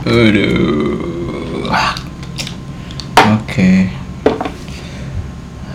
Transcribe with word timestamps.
Aduh. 0.00 1.68
Oke. 3.36 3.92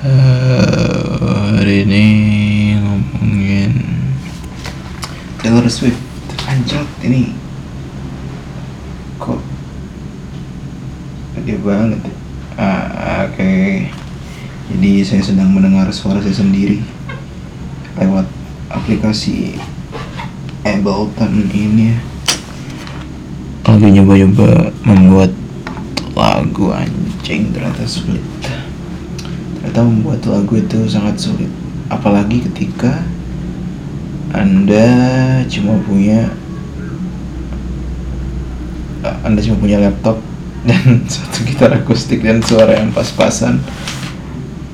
Eh, 0.01 1.53
hari 1.53 1.85
ini 1.85 2.05
ngomongin 2.81 3.85
Taylor 5.45 5.69
Swift. 5.69 6.01
Anjot 6.49 6.89
ini 7.05 7.37
kok 9.21 9.37
gede 11.37 11.61
banget. 11.61 12.01
ya? 12.01 12.13
Ah, 12.57 13.29
Oke. 13.29 13.85
Jadi 14.73 14.91
saya 15.05 15.21
sedang 15.21 15.53
mendengar 15.53 15.85
suara 15.93 16.17
saya 16.17 16.33
sendiri 16.33 16.81
lewat 17.93 18.25
aplikasi 18.73 19.61
Ableton 20.65 21.45
ini 21.53 21.93
ya 21.93 22.14
lagi 23.65 23.89
nyoba-nyoba 23.89 24.69
membuat 24.85 25.33
lagu 26.13 26.69
anjing 26.69 27.49
ternyata 27.49 27.81
sulit. 27.89 28.21
Ternyata 29.57 29.81
membuat 29.81 30.21
lagu 30.29 30.53
itu 30.53 30.85
sangat 30.85 31.17
sulit. 31.17 31.49
Apalagi 31.89 32.45
ketika 32.45 33.01
anda 34.37 34.85
cuma 35.49 35.81
punya 35.81 36.29
anda 39.25 39.41
cuma 39.41 39.57
punya 39.57 39.81
laptop 39.81 40.21
dan 40.69 41.01
satu 41.13 41.41
gitar 41.49 41.73
akustik 41.73 42.21
dan 42.21 42.45
suara 42.45 42.77
yang 42.77 42.93
pas-pasan 42.93 43.57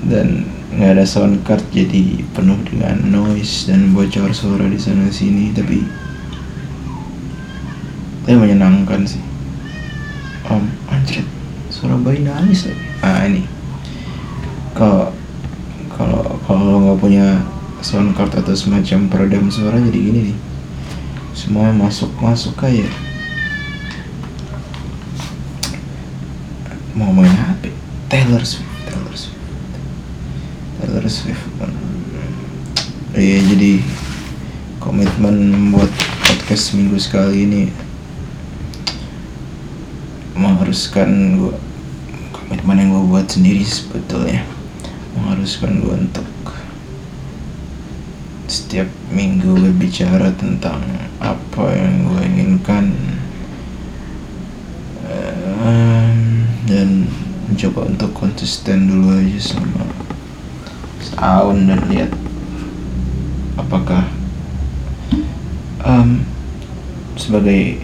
dan 0.03 0.43
nggak 0.71 0.99
ada 0.99 1.05
sound 1.07 1.43
card 1.43 1.63
jadi 1.71 2.23
penuh 2.31 2.59
dengan 2.67 2.95
noise 3.07 3.67
dan 3.67 3.91
bocor 3.91 4.31
suara 4.31 4.67
di 4.71 4.79
sana 4.79 5.11
sini 5.11 5.51
tapi 5.51 5.83
tapi 8.21 8.37
menyenangkan 8.37 9.05
sih. 9.05 9.21
Om 10.49 10.65
anjir 10.89 11.25
suara 11.69 11.97
bayi 11.97 12.21
nangis 12.21 12.69
lagi. 12.69 12.85
Ah 13.01 13.25
ini. 13.25 13.45
Kalau 14.77 15.13
kalau 15.91 16.37
kalau 16.45 16.75
nggak 16.81 16.99
punya 17.01 17.27
sound 17.81 18.13
card 18.13 18.29
atau 18.37 18.53
semacam 18.53 19.09
peredam 19.09 19.49
suara 19.49 19.81
jadi 19.81 19.97
gini 19.97 20.19
nih 20.31 20.37
semua 21.33 21.73
masuk 21.73 22.13
masuk 22.21 22.53
kayak 22.53 22.91
mau 26.93 27.09
apa 27.09 27.65
ya? 27.65 27.73
Taylor 28.11 28.43
Swift 28.45 28.69
Taylor 28.85 29.15
Swift. 29.17 29.41
Taylor 30.77 31.05
Swift. 31.09 31.45
Iya 33.17 33.39
jadi 33.49 33.81
komitmen 34.77 35.51
membuat 35.51 35.91
podcast 36.21 36.71
seminggu 36.71 37.01
sekali 37.01 37.49
ini 37.49 37.61
mengharuskan 40.41 41.37
gue 41.37 41.53
komitmen 42.33 42.81
yang 42.81 42.89
gue 42.97 43.03
buat 43.13 43.27
sendiri 43.29 43.61
sebetulnya. 43.61 44.41
Mengharuskan 45.13 45.85
gue 45.85 45.93
untuk 46.09 46.25
setiap 48.49 48.89
minggu 49.13 49.53
berbicara 49.53 50.33
tentang 50.35 50.81
apa 51.21 51.65
yang 51.77 52.09
gue 52.09 52.21
inginkan. 52.25 52.85
Em, 55.61 56.49
dan 56.65 57.05
mencoba 57.45 57.85
untuk 57.85 58.11
konsisten 58.17 58.89
dulu 58.89 59.21
aja 59.21 59.53
sama 59.53 59.85
setahun 61.03 61.57
dan 61.69 61.79
lihat 61.91 62.11
apakah 63.59 64.09
em, 65.85 66.25
sebagai 67.19 67.83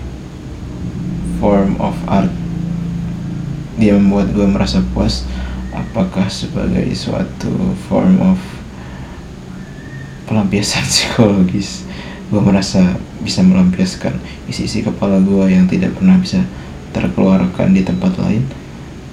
form 1.37 1.77
of 1.77 1.93
art 2.09 2.31
dia 3.77 3.93
membuat 3.93 4.33
gue 4.33 4.45
merasa 4.49 4.81
puas. 4.91 5.23
Apakah 5.71 6.25
sebagai 6.27 6.89
suatu 6.97 7.53
form 7.85 8.17
of 8.19 8.41
pelampiasan 10.25 10.83
psikologis 10.91 11.85
gue 12.27 12.41
merasa 12.43 12.99
bisa 13.23 13.39
melampiaskan 13.39 14.19
isi-isi 14.51 14.83
kepala 14.83 15.23
gue 15.23 15.47
yang 15.47 15.63
tidak 15.63 15.95
pernah 15.95 16.19
bisa 16.19 16.43
terkeluarkan 16.91 17.77
di 17.77 17.85
tempat 17.85 18.17
lain? 18.17 18.43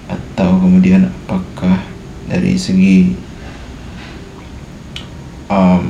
Atau 0.09 0.59
kemudian 0.59 1.13
apakah 1.29 1.85
dari 2.25 2.57
segi 2.57 3.13
um, 5.53 5.85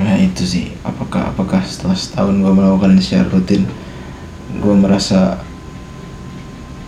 nah 0.00 0.16
itu 0.16 0.46
sih 0.46 0.64
apakah 0.86 1.28
apakah 1.34 1.60
setelah 1.66 1.98
setahun 1.98 2.40
gue 2.40 2.52
melakukan 2.54 2.96
secara 3.02 3.28
rutin 3.28 3.68
gue 4.56 4.74
merasa 4.74 5.42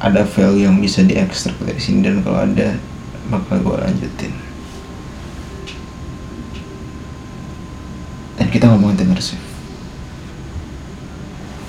ada 0.02 0.26
value 0.26 0.66
yang 0.66 0.82
bisa 0.82 1.06
diekstrak 1.06 1.54
dari 1.62 1.78
sini 1.78 2.02
dan 2.02 2.26
kalau 2.26 2.42
ada 2.42 2.74
bakal 3.30 3.62
gue 3.62 3.76
lanjutin. 3.78 4.34
Dan 8.34 8.50
kita 8.50 8.66
ngomongin 8.66 8.98
Taylor 8.98 9.22
Swift. 9.22 9.46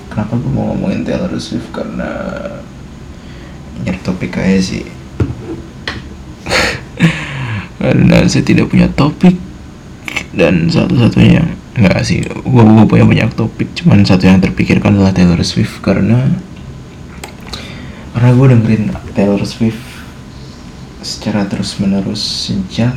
Kenapa 0.10 0.34
gue 0.34 0.50
mau 0.50 0.74
ngomongin 0.74 1.06
Taylor 1.06 1.30
Swift? 1.38 1.70
Karena 1.70 2.10
nyari 3.86 4.02
topik 4.02 4.34
aja 4.42 4.58
sih. 4.58 4.86
Karena 7.78 8.26
saya 8.26 8.42
tidak 8.42 8.74
punya 8.74 8.90
topik. 8.90 9.38
Dan 10.34 10.74
satu-satunya 10.74 11.54
nggak 11.78 12.02
sih. 12.02 12.26
Gue 12.26 12.66
punya 12.90 13.06
banyak 13.06 13.38
topik. 13.38 13.78
Cuman 13.78 14.02
satu 14.02 14.26
yang 14.26 14.42
terpikirkan 14.42 14.98
adalah 14.98 15.14
Taylor 15.14 15.38
Swift. 15.46 15.86
Karena 15.86 16.34
karena 18.14 18.30
gue 18.32 18.48
dengerin 18.54 18.84
Taylor 19.18 19.42
Swift 19.44 19.82
secara 21.04 21.44
terus 21.50 21.76
menerus 21.82 22.22
sejak 22.22 22.96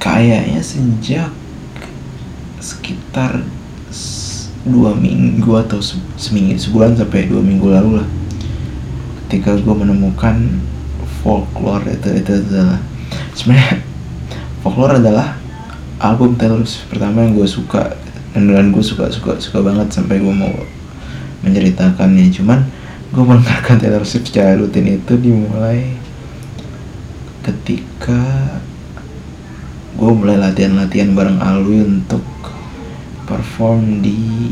kayaknya 0.00 0.62
sejak 0.64 1.30
sekitar 2.60 3.44
dua 4.64 4.96
minggu 4.96 5.60
atau 5.60 5.76
se- 5.84 6.00
seminggu 6.16 6.56
sebulan 6.56 6.96
sampai 6.96 7.28
dua 7.28 7.44
minggu 7.44 7.68
lalu 7.68 8.00
lah 8.00 8.08
ketika 9.26 9.60
gue 9.60 9.74
menemukan 9.76 10.40
folklore 11.20 11.84
itu 11.84 12.08
itu 12.16 12.32
adalah 12.32 12.80
sebenarnya 13.36 13.84
folklore 14.64 14.96
adalah 14.96 15.36
album 16.00 16.36
Taylor 16.40 16.64
Swift 16.64 16.88
pertama 16.96 17.28
yang 17.28 17.36
gue 17.36 17.44
suka 17.44 17.92
dan 18.32 18.72
gue 18.72 18.84
suka 18.84 19.12
suka 19.12 19.36
suka 19.36 19.58
banget 19.60 19.92
sampai 19.92 20.16
gue 20.16 20.32
mau 20.32 20.52
menceritakannya. 21.44 22.32
Cuman 22.32 22.64
gue 23.12 23.22
mendengarkan 23.22 23.76
Taylor 23.78 24.02
Swift 24.08 24.32
secara 24.32 24.56
rutin 24.56 24.88
itu 24.88 25.14
dimulai 25.20 25.94
ketika 27.44 28.56
gue 29.94 30.10
mulai 30.10 30.40
latihan-latihan 30.40 31.14
bareng 31.14 31.38
Alwi 31.38 31.84
untuk 31.84 32.24
perform 33.28 34.00
di 34.00 34.50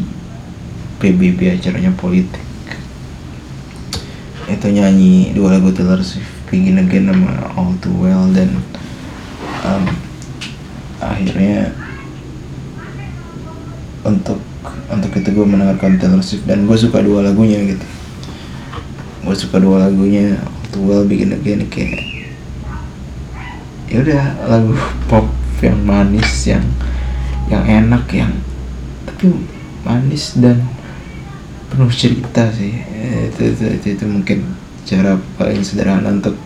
PBB 1.00 1.58
acaranya 1.58 1.90
politik. 1.96 2.44
Itu 4.46 4.68
nyanyi 4.68 5.32
dua 5.32 5.58
lagu 5.58 5.72
Taylor 5.72 6.04
Swift 6.04 6.30
Begin 6.52 6.78
Again 6.78 7.08
sama 7.08 7.48
All 7.56 7.72
Too 7.80 7.96
Well 7.96 8.28
dan 8.36 8.60
um, 9.64 9.84
akhirnya 11.00 11.72
untuk 14.04 14.38
untuk 14.92 15.16
itu 15.16 15.32
gue 15.32 15.46
mendengarkan 15.48 15.96
Taylor 15.96 16.20
Swift 16.20 16.44
dan 16.44 16.68
gue 16.68 16.76
suka 16.76 17.00
dua 17.00 17.24
lagunya 17.24 17.58
gitu. 17.64 17.86
Gue 19.24 19.36
suka 19.36 19.56
dua 19.56 19.88
lagunya 19.88 20.36
Too 20.68 20.84
Well 20.84 21.08
Begin 21.08 21.32
Again 21.32 21.66
kayak 21.72 22.04
ya 23.88 24.00
udah 24.04 24.24
lagu 24.48 24.72
pop 25.08 25.28
yang 25.64 25.80
manis 25.84 26.48
yang 26.48 26.64
yang 27.48 27.64
enak 27.64 28.08
yang 28.12 28.32
tapi 29.04 29.32
manis 29.84 30.36
dan 30.36 30.60
penuh 31.72 31.88
cerita 31.88 32.52
sih. 32.52 32.76
Eh, 32.76 33.32
itu, 33.32 33.56
itu, 33.56 33.64
itu, 33.80 33.86
itu 33.96 34.04
mungkin 34.04 34.44
cara 34.84 35.16
paling 35.40 35.64
sederhana 35.64 36.12
untuk 36.12 36.36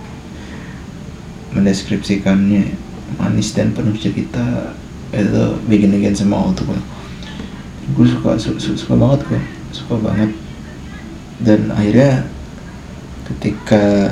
mendeskripsikannya. 1.50 2.86
Manis 3.16 3.54
dan 3.54 3.70
penuh 3.70 3.94
cerita 3.94 4.74
itu 5.14 5.42
Begin 5.70 5.94
Again 5.94 6.14
sama 6.14 6.42
All 6.42 6.54
gue 7.94 8.06
suka 8.08 8.34
su- 8.40 8.58
su- 8.58 8.74
suka 8.74 8.98
banget 8.98 9.20
gue 9.30 9.40
suka 9.70 9.94
banget. 10.02 10.30
Dan 11.38 11.70
akhirnya 11.70 12.26
ketika 13.30 14.10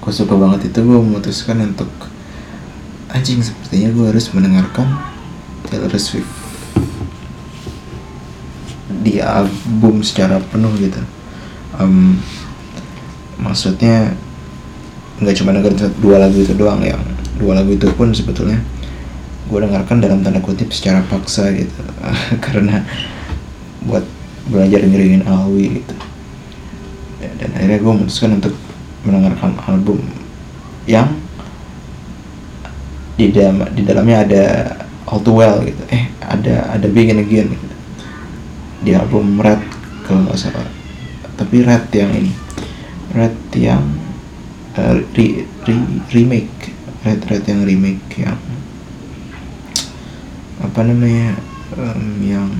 gue 0.00 0.12
suka 0.12 0.34
banget 0.38 0.72
itu 0.72 0.78
gue 0.80 0.98
memutuskan 1.02 1.60
untuk 1.62 1.90
anjing 3.12 3.44
sepertinya 3.44 3.92
gue 3.92 4.06
harus 4.08 4.26
mendengarkan 4.32 4.88
Taylor 5.68 5.92
Swift 6.00 6.30
di 9.02 9.18
album 9.18 10.00
secara 10.06 10.38
penuh 10.38 10.70
gitu. 10.78 11.00
Em, 11.80 12.16
maksudnya 13.40 14.14
nggak 15.18 15.34
cuma 15.38 15.54
dengerin 15.54 15.78
dua 15.98 16.16
lagu 16.22 16.38
itu 16.38 16.54
doang 16.54 16.82
yang 16.82 17.02
dua 17.38 17.58
lagu 17.58 17.74
itu 17.74 17.86
pun 17.94 18.14
sebetulnya 18.14 18.58
gue 19.50 19.58
dengarkan 19.58 19.98
dalam 19.98 20.22
tanda 20.22 20.38
kutip 20.38 20.70
secara 20.70 21.02
paksa 21.06 21.50
gitu. 21.54 21.82
Karena 22.44 22.82
buat 23.86 24.06
belajar 24.50 24.82
ngiringin 24.82 25.26
Alwi 25.26 25.82
gitu. 25.82 25.94
Ya, 27.22 27.30
dan 27.38 27.50
akhirnya 27.54 27.78
gue 27.78 27.92
memutuskan 27.94 28.42
untuk 28.42 28.54
mendengarkan 29.02 29.58
album 29.66 30.02
yang 30.86 31.10
di 33.14 33.30
dalam 33.30 33.62
di 33.74 33.82
dalamnya 33.86 34.16
ada 34.26 34.44
All 35.06 35.22
Too 35.22 35.34
Well 35.34 35.62
gitu. 35.62 35.82
Eh 35.90 36.10
ada 36.22 36.74
ada 36.74 36.86
Begin 36.90 37.22
Again 37.22 37.54
gitu. 37.54 37.76
Di 38.82 38.90
album 38.98 39.38
Red 39.38 39.62
kalau 40.06 40.26
nggak 40.26 40.38
salah. 40.38 40.66
Tapi 41.38 41.62
Red 41.62 41.86
yang 41.94 42.10
ini. 42.14 42.32
Red 43.12 43.38
yang 43.54 43.84
uh, 44.74 44.98
re, 45.14 45.46
re, 45.46 45.74
remake. 46.10 46.74
Red 47.02 47.22
Red 47.30 47.44
yang 47.46 47.62
remake 47.62 48.06
yang 48.18 48.38
apa 50.62 50.80
namanya 50.86 51.34
um, 51.74 52.22
yang 52.22 52.50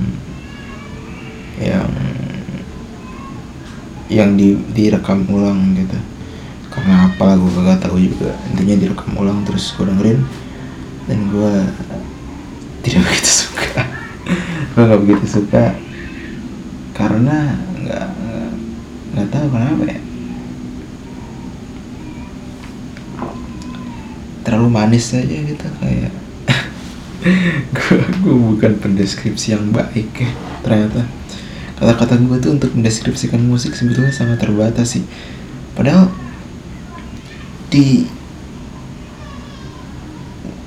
yang 1.57 1.91
yang 4.11 4.29
di 4.35 4.59
direkam 4.75 5.23
ulang 5.31 5.73
gitu. 5.79 5.97
Karena 6.69 7.07
apa 7.07 7.37
gue 7.37 7.49
gak 7.63 7.81
tahu 7.85 7.97
juga. 8.01 8.35
Intinya 8.51 8.75
direkam 8.77 9.13
ulang 9.15 9.41
terus 9.47 9.71
gue 9.73 9.85
dengerin 9.87 10.21
dan 11.07 11.19
gue 11.31 11.53
tidak 12.83 13.01
begitu 13.07 13.31
suka. 13.47 13.83
Gue 14.75 14.83
gak 14.83 15.01
begitu 15.01 15.25
suka 15.39 15.65
karena 16.93 17.57
nggak 17.81 18.07
nggak 19.17 19.27
tahu 19.33 19.47
kenapa 19.49 19.83
ya. 19.89 19.99
Terlalu 24.43 24.69
manis 24.69 25.09
aja 25.15 25.37
gitu 25.41 25.67
kayak 25.81 26.22
gue 28.23 28.35
bukan 28.35 28.79
pendeskripsi 28.79 29.55
yang 29.55 29.71
baik 29.71 30.09
ya 30.13 30.31
ternyata. 30.63 31.07
Kata-kata 31.79 32.19
gue 32.19 32.37
tuh 32.39 32.51
untuk 32.55 32.71
mendeskripsikan 32.75 33.41
musik 33.43 33.75
sebetulnya 33.75 34.13
sangat 34.13 34.39
terbatas 34.39 34.95
sih. 34.95 35.03
Padahal 35.73 36.11
di 37.73 38.05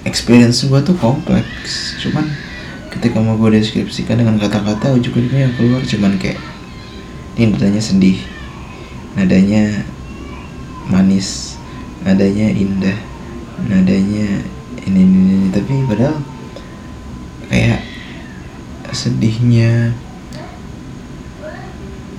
experience 0.02 0.66
gue 0.66 0.80
tuh 0.82 0.96
kompleks. 0.98 1.96
Cuman 2.02 2.26
ketika 2.96 3.20
mau 3.20 3.36
gue 3.36 3.60
deskripsikan 3.60 4.16
dengan 4.16 4.40
kata-kata 4.40 4.96
ujuk-ujuknya 4.96 5.46
yang 5.46 5.54
keluar 5.60 5.84
cuman 5.84 6.16
kayak 6.16 6.40
ini 7.36 7.52
nadanya 7.52 7.82
sedih 7.84 8.16
nadanya 9.12 9.84
manis 10.88 11.60
nadanya 12.00 12.48
indah 12.48 12.96
nadanya 13.68 14.40
ini 14.88 15.00
ini, 15.04 15.20
ini. 15.36 15.48
tapi 15.52 15.84
padahal 15.84 16.16
kayak 17.48 17.82
sedihnya 18.90 19.92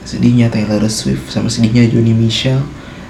sedihnya 0.08 0.48
Taylor 0.48 0.84
Swift 0.88 1.28
sama 1.32 1.52
sedihnya 1.52 1.88
Johnny 1.92 2.16
Mitchell 2.16 2.64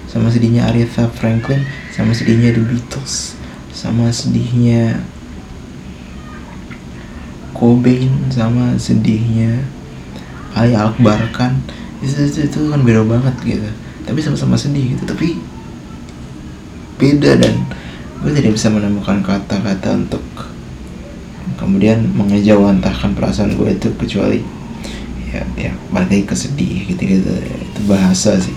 sama 0.10 0.32
sedihnya 0.34 0.66
Aretha 0.66 1.06
Franklin 1.14 1.62
sama 1.94 2.16
sedihnya 2.16 2.56
The 2.56 2.64
Beatles 2.64 3.38
sama 3.74 4.10
sedihnya 4.10 4.98
Cobain 7.58 8.30
sama 8.30 8.78
sedihnya 8.78 9.66
Ali 10.54 10.78
Akbar 10.78 11.18
kan. 11.34 11.58
Itu, 12.06 12.30
itu, 12.30 12.46
itu 12.46 12.60
kan 12.70 12.86
beda 12.86 13.02
banget 13.02 13.34
gitu. 13.42 13.70
Tapi 14.06 14.22
sama-sama 14.22 14.54
sedih 14.54 14.94
gitu. 14.94 15.04
Tapi 15.10 15.42
beda 17.02 17.42
dan 17.42 17.66
gue 18.22 18.32
tidak 18.34 18.54
bisa 18.58 18.70
menemukan 18.70 19.26
kata-kata 19.26 19.98
untuk 19.98 20.22
kemudian 21.68 22.00
mengejawantahkan 22.16 23.12
perasaan 23.12 23.60
gue 23.60 23.76
itu 23.76 23.92
kecuali 24.00 24.40
ya 25.28 25.44
ya 25.60 25.76
balik 25.92 26.32
ke 26.32 26.36
sedih 26.40 26.88
gitu 26.88 27.04
gitu 27.04 27.28
itu 27.44 27.82
bahasa 27.92 28.40
sih. 28.40 28.56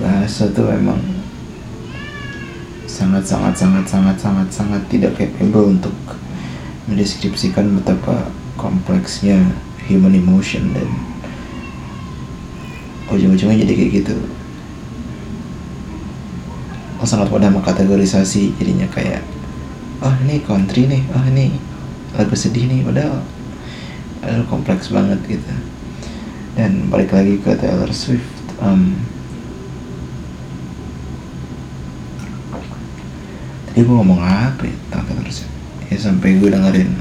Bahasa 0.00 0.48
tuh 0.48 0.64
memang 0.64 0.96
sangat 2.88 3.20
sangat 3.28 3.52
sangat 3.52 3.84
sangat 3.84 4.16
sangat 4.16 4.48
sangat 4.48 4.82
tidak 4.88 5.12
capable 5.20 5.76
untuk 5.76 5.92
mendeskripsikan 6.88 7.76
betapa 7.76 8.32
kompleksnya 8.56 9.36
human 9.84 10.16
emotion 10.16 10.72
dan 10.72 10.88
ujung-ujungnya 13.12 13.60
jadi 13.60 13.72
kayak 13.76 13.92
gitu. 14.00 14.16
Oh 16.96 17.04
sangat 17.04 17.28
mudah 17.28 17.52
mengkategorisasi 17.52 18.56
jadinya 18.56 18.88
kayak 18.88 19.20
oh 20.00 20.16
ini 20.24 20.40
country 20.48 20.88
nih 20.88 21.04
oh 21.12 21.24
ini 21.28 21.75
lagu 22.16 22.32
sedih 22.32 22.64
nih 22.64 22.80
padahal 22.82 23.20
padahal 24.20 24.44
kompleks 24.48 24.88
banget 24.88 25.20
gitu. 25.28 25.54
Dan 26.56 26.88
balik 26.88 27.12
lagi 27.12 27.36
ke 27.36 27.52
Taylor 27.60 27.92
Swift 27.92 28.24
um, 28.64 28.96
tadi 33.68 33.84
gue 33.84 33.92
ngomong 33.92 34.20
apa 34.24 34.64
ya 34.64 34.76
tentang 34.88 35.04
Taylor 35.12 35.28
Swift? 35.28 35.54
Ya 35.92 35.96
sampai 36.00 36.40
gue 36.40 36.48
dengerin 36.48 36.96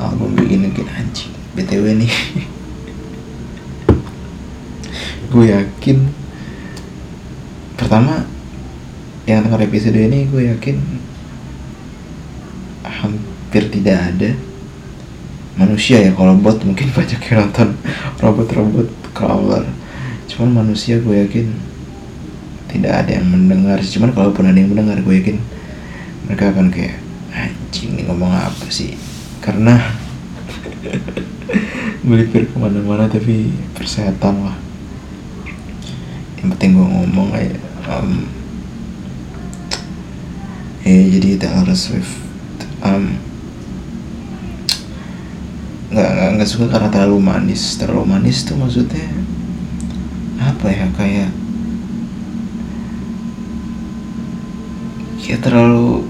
album 0.00 0.32
bikin 0.34 0.72
bikin 0.72 0.88
anjing. 0.88 1.32
Btw 1.56 1.84
nih. 1.96 2.12
Gue 5.32 5.50
yakin 5.50 6.06
pertama 7.76 8.24
yang 9.26 9.42
denger 9.42 9.66
episode 9.66 9.98
ini 9.98 10.30
gue 10.30 10.54
yakin 10.54 10.78
hampir 12.86 13.35
tidak 13.64 13.98
ada 14.12 14.30
manusia 15.56 16.04
ya. 16.04 16.12
Kalau 16.12 16.36
bot 16.36 16.60
mungkin 16.62 16.92
banyak 16.96 17.20
yang 17.32 17.48
nonton 17.48 17.68
robot-robot 18.20 18.88
crawler. 19.16 19.64
Cuman 20.28 20.64
manusia 20.64 21.00
gue 21.00 21.16
yakin 21.24 21.48
tidak 22.66 22.92
ada 23.06 23.10
yang 23.16 23.26
mendengar 23.30 23.80
cuman 23.80 24.12
kalaupun 24.12 24.52
ada 24.52 24.58
yang 24.58 24.68
mendengar 24.68 25.00
gue 25.00 25.14
yakin 25.16 25.38
mereka 26.28 26.50
akan 26.52 26.68
kayak 26.68 26.98
anjing 27.32 27.96
ini 27.96 28.02
ngomong 28.04 28.32
apa 28.32 28.66
sih? 28.68 28.98
Karena 29.40 29.80
melipir 32.06 32.50
ke 32.50 32.56
mana-mana 32.58 33.08
tapi 33.08 33.50
persetan 33.72 34.44
lah. 34.44 34.56
Yang 36.42 36.48
penting 36.56 36.70
gue 36.76 36.86
ngomong 36.86 37.28
aja. 37.32 37.58
Um, 37.86 38.26
ya 40.82 41.02
jadi 41.18 41.38
Taylor 41.38 41.70
Swift. 41.72 42.12
Um, 42.82 43.18
nggak 45.96 46.10
nggak 46.12 46.30
nggak 46.36 46.50
suka 46.52 46.68
karena 46.68 46.92
terlalu 46.92 47.18
manis. 47.24 47.80
Terlalu 47.80 48.04
manis 48.04 48.44
tuh 48.44 48.60
maksudnya 48.60 49.08
apa 50.36 50.68
ya 50.68 50.84
kayak 50.92 51.32
kayak 55.24 55.40
terlalu 55.40 56.04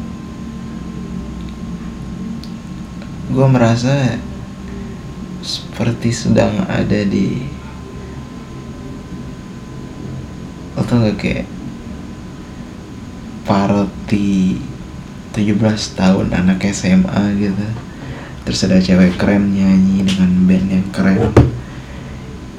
gue 3.31 3.47
merasa 3.47 4.19
seperti 5.47 6.11
sedang 6.11 6.67
ada 6.67 7.07
di 7.07 7.47
lo 10.75 10.83
tau 10.83 11.07
gak 11.07 11.17
kayak 11.17 11.47
party 13.47 14.59
17 15.31 15.63
tahun 15.95 16.27
anak 16.35 16.67
SMA 16.75 17.23
gitu 17.39 17.86
terus 18.47 18.63
ada 18.63 18.79
cewek 18.79 19.19
keren 19.19 19.51
nyanyi 19.51 20.07
dengan 20.07 20.31
band 20.47 20.67
yang 20.71 20.87
keren. 20.95 21.35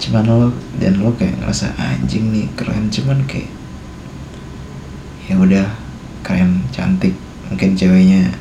Cuman 0.04 0.28
lo 0.28 0.52
dan 0.84 1.00
lo 1.00 1.16
kayak 1.16 1.40
ngerasa 1.40 1.72
anjing 1.80 2.36
nih 2.36 2.52
keren. 2.60 2.92
Cuman 2.92 3.24
kayak 3.24 3.48
ya 5.32 5.40
udah 5.40 5.68
keren 6.28 6.68
cantik. 6.76 7.16
Mungkin 7.48 7.80
ceweknya 7.80 8.36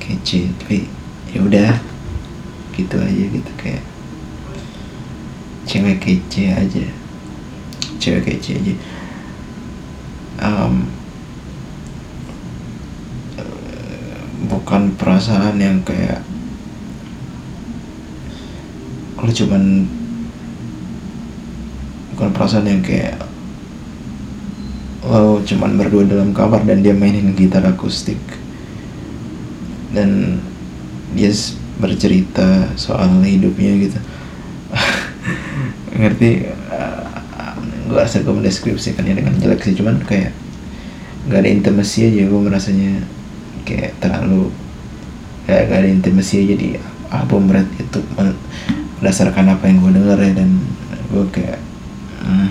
kece 0.00 0.48
tapi 0.64 0.88
ya 1.36 1.44
udah 1.44 1.76
gitu 2.72 2.96
aja 2.96 3.24
gitu. 3.28 3.52
Kayak 3.60 3.84
cewek 5.68 6.00
kece 6.00 6.56
aja. 6.56 6.84
Cewek 8.00 8.32
kece 8.32 8.56
aja. 8.56 8.74
Um, 10.40 10.88
bukan 14.48 14.96
perasaan 14.96 15.60
yang 15.60 15.84
kayak 15.84 16.31
lu 19.22 19.30
cuman 19.30 19.86
bukan 22.12 22.30
perasaan 22.34 22.66
yang 22.66 22.82
kayak 22.82 23.22
lo 25.02 25.42
cuman 25.42 25.74
berdua 25.78 26.06
dalam 26.06 26.30
kamar 26.30 26.62
dan 26.62 26.82
dia 26.82 26.94
mainin 26.94 27.34
gitar 27.34 27.62
akustik. 27.66 28.18
Dan 29.92 30.40
dia 31.12 31.30
bercerita 31.78 32.70
soal 32.78 33.10
hidupnya 33.22 33.78
gitu. 33.82 33.98
Ngerti? 35.98 36.30
Gue 37.90 37.98
rasa 37.98 38.22
gue 38.22 38.32
mendeskripsikannya 38.32 39.20
dengan 39.20 39.34
jelek 39.36 39.66
sih 39.66 39.74
cuman 39.76 40.00
kayak 40.06 40.32
gak 41.30 41.42
ada 41.42 41.50
intimasi 41.50 42.08
aja. 42.08 42.22
Gue 42.30 42.40
merasanya 42.40 43.02
kayak 43.66 43.98
terlalu 43.98 44.54
kayak 45.44 45.66
gak 45.66 45.78
ada 45.82 45.90
intimasi 45.90 46.46
aja 46.46 46.54
di 46.54 46.68
album 47.10 47.50
Red 47.50 47.68
itu 47.76 48.00
berdasarkan 49.02 49.58
apa 49.58 49.66
yang 49.66 49.82
gue 49.82 49.92
denger 49.98 50.18
ya 50.22 50.32
dan 50.38 50.50
gue 51.10 51.24
kayak 51.34 51.58
hmm, 52.22 52.48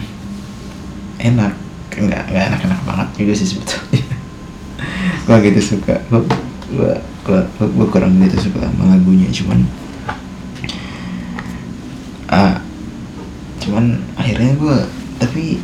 enak. 1.24 1.56
Nggak 1.96 2.24
nggak 2.28 2.44
enak 2.52 2.62
enak 2.68 2.82
banget 2.84 3.08
juga 3.16 3.34
sih 3.40 3.48
sebetulnya. 3.56 4.04
Gue 5.28 5.38
gitu 5.48 5.78
suka 5.78 5.96
gue 6.10 6.22
gue 6.72 6.92
gue, 7.60 7.88
kurang 7.92 8.18
gitu 8.24 8.50
suka 8.50 8.66
sama 8.66 8.96
lagunya 8.96 9.30
cuman 9.30 9.60
ah 12.32 12.64
cuman 13.62 14.00
akhirnya 14.18 14.56
gue 14.56 14.78
tapi 15.20 15.62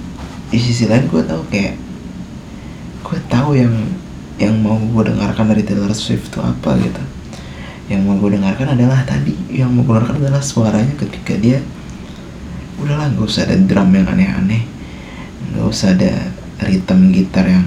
di 0.54 0.60
sisi 0.60 0.86
lain 0.86 1.08
gue 1.10 1.24
tahu 1.24 1.42
kayak 1.50 1.80
gue 3.02 3.20
tahu 3.32 3.56
yang 3.56 3.74
yang 4.38 4.54
mau 4.62 4.78
gue 4.78 5.04
dengarkan 5.10 5.50
dari 5.50 5.64
Taylor 5.66 5.96
Swift 5.96 6.30
itu 6.30 6.40
apa 6.44 6.78
gitu 6.78 7.02
yang 7.88 8.04
mau 8.04 8.20
gue 8.20 8.36
dengarkan 8.36 8.76
adalah 8.76 9.04
tadi 9.08 9.36
yang 9.48 9.72
mau 9.72 9.84
gue 9.84 9.96
dengarkan 9.96 10.20
adalah 10.20 10.44
suaranya 10.44 10.94
ketika 11.00 11.40
dia 11.40 11.64
udahlah 12.78 13.10
gak 13.16 13.26
usah 13.26 13.48
ada 13.48 13.56
drum 13.58 13.90
yang 13.96 14.08
aneh-aneh 14.08 14.64
gak 15.56 15.66
usah 15.66 15.96
ada 15.96 16.36
ritme 16.68 17.16
gitar 17.16 17.48
yang 17.48 17.66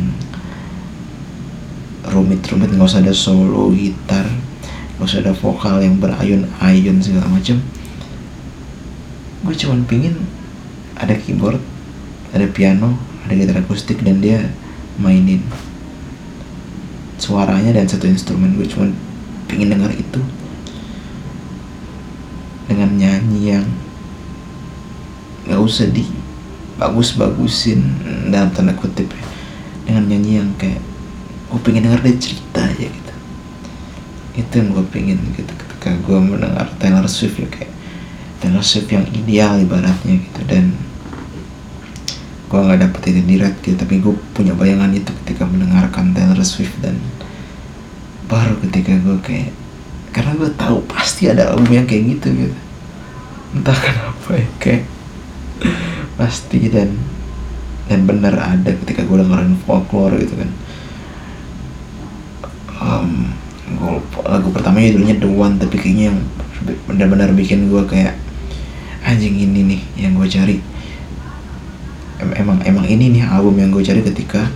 rumit-rumit 2.10 2.68
gak 2.74 2.84
usah 2.84 3.00
ada 3.00 3.14
solo 3.16 3.72
gitar 3.72 4.28
gak 5.00 5.08
usah 5.08 5.24
ada 5.24 5.32
vokal 5.32 5.80
yang 5.80 5.96
berayun-ayun 5.96 7.00
segala 7.00 7.24
macem. 7.32 7.56
Gue 9.40 9.56
cuman 9.56 9.88
pingin 9.88 10.12
ada 11.00 11.16
keyboard 11.16 11.56
ada 12.36 12.44
piano 12.44 13.00
ada 13.24 13.32
gitar 13.32 13.64
akustik 13.64 14.04
dan 14.04 14.20
dia 14.20 14.52
mainin 15.00 15.40
suaranya 17.16 17.72
dan 17.72 17.88
satu 17.88 18.04
instrumen. 18.04 18.52
Gue 18.60 18.68
cuma 18.68 18.92
pengen 19.50 19.75
dengar 19.75 19.90
itu. 19.90 20.23
Dengan 22.71 22.95
nyanyi 22.95 23.59
yang 23.59 23.66
nggak 25.50 25.59
usah 25.59 25.90
di 25.90 26.07
bagus-bagusin 26.78 27.83
dalam 28.30 28.54
tanda 28.54 28.71
kutip 28.78 29.11
ya. 29.11 29.26
dengan 29.85 30.07
nyanyi 30.07 30.38
yang 30.38 30.50
kayak 30.54 30.78
gue 31.50 31.61
pengen 31.66 31.90
denger 31.90 32.00
dia 32.07 32.16
cerita 32.23 32.62
aja 32.62 32.87
gitu. 32.87 33.14
Itu 34.38 34.52
yang 34.62 34.69
gue 34.71 34.85
pengen 34.95 35.19
gitu 35.35 35.50
ketika 35.50 35.99
gue 35.99 36.19
mendengar 36.23 36.71
Taylor 36.78 37.11
Swift 37.11 37.42
ya 37.42 37.50
kayak 37.50 37.75
Taylor 38.38 38.62
Swift 38.62 38.87
yang 38.95 39.02
ideal 39.11 39.59
ibaratnya 39.59 40.14
gitu. 40.23 40.40
Dan 40.47 40.78
gue 42.50 42.59
nggak 42.59 42.80
dapet 42.83 43.00
itu 43.14 43.21
di 43.26 43.35
gitu 43.38 43.76
tapi 43.78 44.02
gue 44.02 44.14
punya 44.35 44.50
bayangan 44.59 44.90
itu 44.90 45.11
ketika 45.23 45.47
mendengarkan 45.47 46.11
Taylor 46.11 46.42
Swift 46.42 46.75
dan 46.83 46.99
baru 48.30 48.54
ketika 48.62 48.94
gue 49.02 49.18
kayak 49.26 49.50
karena 50.14 50.38
gue 50.38 50.50
tahu 50.54 50.78
pasti 50.87 51.26
ada 51.26 51.50
album 51.50 51.66
yang 51.75 51.87
kayak 51.87 52.14
gitu 52.14 52.46
gitu. 52.46 52.58
Entah 53.58 53.75
kenapa 53.75 54.30
ya 54.38 54.46
kayak 54.62 54.84
pasti 56.18 56.70
dan 56.70 56.94
dan 57.90 58.06
bener 58.06 58.38
ada 58.38 58.70
ketika 58.87 59.02
gue 59.02 59.18
dengerin 59.18 59.58
folklore 59.66 60.14
gitu 60.22 60.34
kan. 60.38 60.50
Um, 62.80 63.34
gue 63.66 63.92
lagu 64.22 64.49
pertamanya 64.54 64.94
judulnya 64.94 65.16
The 65.18 65.30
One 65.30 65.58
tapi 65.58 65.76
kayaknya 65.82 66.14
yang 66.14 66.18
benar-benar 66.87 67.34
bikin 67.34 67.66
gue 67.66 67.82
kayak 67.90 68.14
anjing 69.02 69.34
ini 69.34 69.75
nih 69.75 69.82
yang 70.06 70.14
gue 70.14 70.30
cari. 70.30 70.62
Emang 72.38 72.62
emang 72.62 72.87
ini 72.87 73.10
nih 73.10 73.26
album 73.26 73.58
yang 73.58 73.75
gue 73.75 73.82
cari 73.82 74.06
ketika 74.06 74.46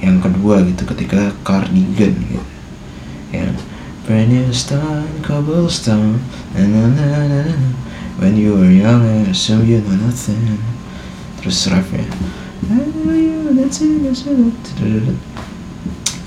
yang 0.00 0.24
kedua 0.24 0.64
gitu 0.64 0.88
ketika 0.88 1.30
Cardigan 1.44 2.16
gitu 2.16 2.51
Brand 4.02 4.34
new 4.34 4.50
start, 4.50 5.06
cobblestone 5.22 6.18
na, 6.58 6.66
na, 6.66 6.90
na, 6.90 7.06
na, 7.22 7.38
na. 7.46 7.54
When 8.18 8.34
you 8.34 8.58
were 8.58 8.70
young 8.70 9.06
I 9.06 9.30
assume 9.30 9.62
you 9.66 9.78
know 9.78 9.94
nothing. 9.94 10.58
Terus 11.38 11.70
refnya 11.70 12.06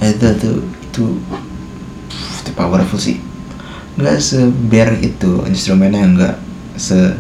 itu 0.05 0.27
tuh 0.39 0.57
itu 0.61 1.05
itu 2.15 2.51
powerful 2.53 2.99
sih. 2.99 3.17
Nggak 3.95 4.19
seber 4.19 4.89
itu 4.99 5.43
instrumennya 5.47 6.03
nggak 6.15 6.35
se 6.75 7.15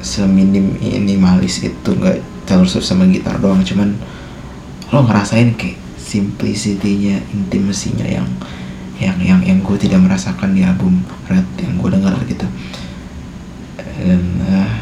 seminim 0.00 0.76
minimalis 0.80 1.64
itu 1.64 1.90
nggak 1.96 2.20
Taylor 2.44 2.68
Swift 2.68 2.88
sama 2.88 3.08
gitar 3.08 3.40
doang. 3.40 3.64
Cuman 3.64 3.96
lo 4.92 5.04
ngerasain 5.04 5.56
kayak 5.56 5.80
simplicity-nya 5.96 7.22
intimasinya 7.32 8.04
yang 8.04 8.26
yang 9.00 9.16
yang 9.18 9.40
yang 9.40 9.58
gue 9.64 9.76
tidak 9.80 9.98
merasakan 10.04 10.52
di 10.52 10.62
album 10.62 11.00
Red 11.26 11.48
yang 11.58 11.74
gue 11.80 11.90
dengar 11.90 12.14
gitu. 12.28 12.46
Dan 13.80 14.22
uh, 14.44 14.72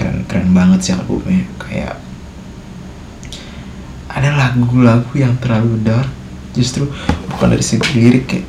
keren 0.00 0.24
keren 0.24 0.50
banget 0.56 0.80
sih 0.80 0.92
albumnya. 0.96 1.44
Kayak 1.60 2.00
ada 4.08 4.32
lagu-lagu 4.34 5.12
yang 5.14 5.36
terlalu 5.38 5.76
dark 5.84 6.08
justru 6.56 6.88
bukan 7.28 7.54
dari 7.54 7.62
segi 7.62 7.92
lirik 7.92 8.24
kayak 8.32 8.46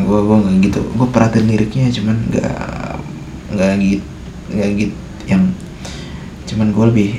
gue 0.00 0.18
gue 0.24 0.36
nggak 0.40 0.56
gitu. 0.72 0.80
Gue 0.96 1.08
perhatiin 1.12 1.46
liriknya 1.46 1.92
cuman 1.92 2.16
nggak 2.32 2.56
nggak 3.54 3.72
gitu 3.84 4.06
nggak 4.50 4.70
gitu 4.74 4.96
yang 5.30 5.42
cuman 6.50 6.74
gue 6.74 6.84
lebih 6.90 7.10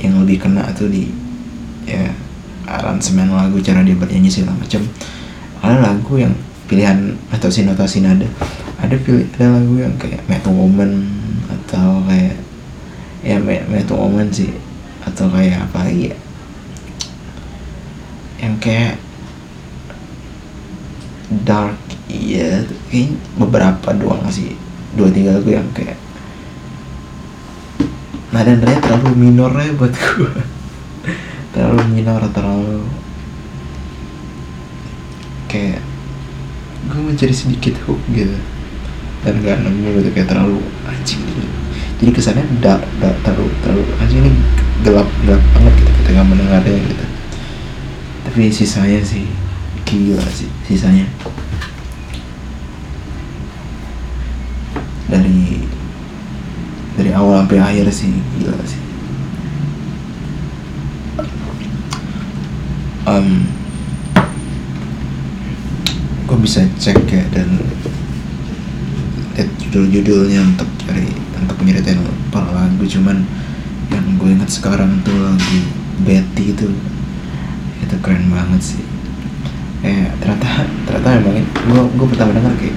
yang 0.00 0.14
lebih 0.24 0.42
kena 0.42 0.66
tuh 0.74 0.90
di 0.90 1.06
ya 1.86 2.10
aransemen 2.66 3.30
lagu 3.30 3.58
cara 3.62 3.86
dia 3.86 3.94
bernyanyi 3.94 4.30
segala 4.30 4.58
macam 4.58 4.82
ada 5.62 5.78
lagu 5.78 6.18
yang 6.18 6.34
pilihan 6.66 7.14
atau 7.30 7.48
notasi 7.48 8.02
nada 8.02 8.26
ada 8.82 8.98
pilih 8.98 9.30
ada 9.38 9.62
lagu 9.62 9.78
yang 9.78 9.94
kayak 9.94 10.26
Metal 10.26 10.50
Woman 10.50 11.06
atau 11.46 12.02
kayak 12.10 12.34
ya 13.22 13.38
Metal 13.42 13.94
Woman 13.94 14.26
sih. 14.34 14.50
Atau 15.06 15.30
kayak 15.30 15.70
apa 15.70 15.86
lagi 15.86 16.10
ya? 16.10 16.16
Yang 18.42 18.54
kayak 18.58 18.94
dark 21.46 21.78
iya 22.10 22.66
kayak 22.90 23.14
beberapa 23.38 23.94
doang 23.94 24.26
sih? 24.34 24.58
Dua 24.98 25.08
tiga 25.14 25.38
lagu 25.38 25.46
yang 25.54 25.70
kayak 25.70 25.96
nada 28.32 28.56
nadanya 28.56 28.80
terlalu 28.80 29.10
minor 29.28 29.52
ya 29.52 29.76
buat 29.76 29.92
gue 29.92 30.32
terlalu 31.52 31.84
minor 31.92 32.24
terlalu 32.32 32.80
kayak 35.52 35.84
gue 36.88 37.00
mencari 37.04 37.34
sedikit 37.36 37.76
hook 37.84 38.00
gitu. 38.16 38.40
Dan 39.22 39.44
gak 39.44 39.60
nemu 39.60 40.00
gitu 40.00 40.08
kayak 40.16 40.32
terlalu 40.32 40.58
anjing 40.88 41.20
ini 41.22 41.62
jadi 42.02 42.18
kesannya 42.18 42.42
udah 42.58 42.82
udah 42.82 43.14
terlalu 43.22 43.46
terlalu 43.62 43.82
anjing 44.02 44.26
ini 44.26 44.34
gelap 44.82 45.06
gelap 45.22 45.38
banget 45.54 45.74
gitu 45.78 45.90
ketika 46.02 46.22
mendengarnya 46.26 46.78
gitu. 46.82 47.06
Tapi 48.26 48.50
sisanya 48.50 48.98
sih 49.06 49.30
gila 49.86 50.26
sih 50.34 50.50
sisanya. 50.66 51.06
Dari 55.06 55.62
dari 56.98 57.10
awal 57.14 57.46
sampai 57.46 57.62
akhir 57.62 57.86
sih 57.94 58.10
gila 58.34 58.58
sih. 58.66 58.82
Um, 63.06 63.46
bisa 66.42 66.66
cek 66.74 66.98
ya 67.06 67.22
dan 67.30 67.46
lihat 69.38 69.48
judul-judulnya 69.62 70.42
untuk 70.42 70.66
cari 70.82 71.06
untuk 71.38 71.58
nyeritain 71.62 72.02
para 72.34 72.50
lagu. 72.50 72.82
Cuman 72.82 73.22
yang 73.94 74.04
gue 74.18 74.34
ingat 74.34 74.50
sekarang 74.50 74.98
tuh 75.06 75.14
lagu 75.14 75.58
Betty 76.02 76.50
itu 76.50 76.66
itu 77.78 77.96
keren 78.02 78.26
banget 78.26 78.74
sih. 78.74 78.82
Eh 79.86 80.10
ternyata 80.18 80.66
ternyata 80.84 81.08
memang 81.22 81.46
gue 81.46 81.82
gue 81.94 82.06
pertama 82.10 82.34
dengar 82.34 82.58
kayak 82.58 82.76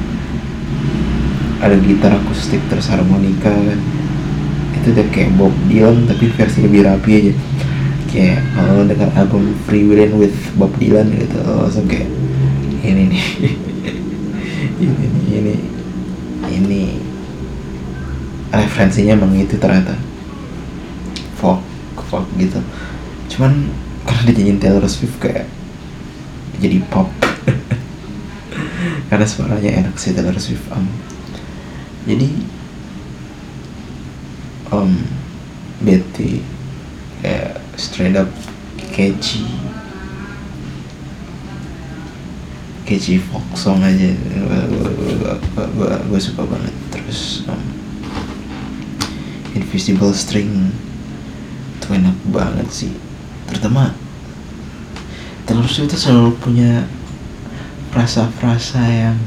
ada 1.65 1.75
gitar 1.81 2.13
akustik 2.22 2.62
terus 2.69 2.86
harmonika 2.93 3.50
kan. 3.50 3.79
Itu 4.77 4.93
udah 4.93 5.07
kayak 5.10 5.34
Bob 5.41 5.53
Dylan 5.65 6.05
tapi 6.05 6.29
versi 6.29 6.62
lebih 6.62 6.86
rapi 6.86 7.12
aja. 7.17 7.34
Kayak 8.13 8.45
kalau 8.53 8.86
dengar 8.86 9.10
album 9.17 9.57
Free 9.65 9.84
Willin 9.84 10.22
with 10.22 10.38
Bob 10.53 10.72
Dylan 10.77 11.10
gitu. 11.17 11.41
Langsung 11.41 11.89
kayak 11.89 12.07
ini 12.86 13.04
nih. 13.10 13.24
Ini 14.75 15.06
ini 15.34 15.56
ini. 16.51 16.82
Referensinya 18.54 19.18
emang 19.18 19.34
itu 19.36 19.58
ternyata. 19.58 19.98
Folk 21.36 21.63
folk 22.08 22.27
gitu. 22.38 22.62
Cuman 23.32 23.68
karena 24.06 24.22
dinyanyiin 24.30 24.62
Taylor 24.62 24.86
Swift 24.86 25.18
kayak 25.18 25.50
jadi 26.62 26.80
pop. 26.88 27.10
Karena 29.10 29.25
suaranya 29.27 29.72
enak 29.86 29.96
sih 30.00 30.15
Taylor 30.15 30.38
Swift 30.39 30.65
um, 30.72 30.88
jadi 32.06 32.30
um, 34.70 35.06
Betty 35.82 36.42
kayak 37.22 37.62
straight 37.75 38.13
up 38.13 38.30
catchy 38.94 39.46
catchy 42.86 43.18
folk 43.18 43.44
song 43.58 43.82
aja. 43.82 44.13
Gue 46.08 46.20
suka 46.22 46.46
banget. 46.46 46.74
Terus 46.94 47.44
um, 47.50 47.65
invisible 49.58 50.13
string. 50.13 50.70
Itu 51.82 51.92
enak 51.92 52.18
banget 52.30 52.68
sih. 52.70 52.94
Terutama 53.50 53.94
Taylor 55.46 55.70
Swift 55.70 55.94
itu 55.94 55.98
selalu 55.98 56.38
punya 56.42 56.86
frasa-frasa 57.94 58.82
yang 58.86 59.18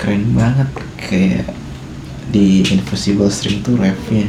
keren 0.00 0.32
banget. 0.32 0.68
Kayak 0.96 1.52
di 2.34 2.64
Invisible 2.66 3.28
String 3.28 3.60
tuh 3.60 3.76
refnya 3.76 4.26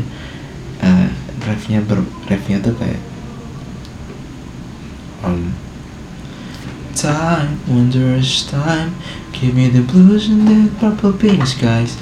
uh, 0.84 1.08
refnya 1.48 1.80
ber 1.82 2.04
refnya 2.28 2.60
tuh 2.62 2.76
kayak 2.78 3.02
um, 5.26 5.50
time 7.06 7.62
wondrous 7.70 8.50
time. 8.50 8.98
Give 9.30 9.54
me 9.54 9.70
the 9.70 9.86
blues 9.86 10.26
and 10.26 10.50
the 10.50 10.74
purple 10.82 11.14
pink 11.14 11.46
skies 11.46 11.94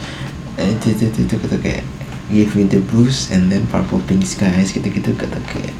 eh, 0.57 0.77
itu 0.77 1.09
itu 1.09 1.33
kata 1.33 1.57
kayak 1.57 1.85
give 2.29 2.53
me 2.53 2.69
the 2.69 2.81
blues 2.93 3.29
and 3.33 3.49
then 3.49 3.65
purple 3.69 4.01
pink 4.05 4.25
skies 4.25 4.73
gitu 4.73 4.85
gitu 4.85 5.13
kata 5.17 5.41
kayak 5.49 5.73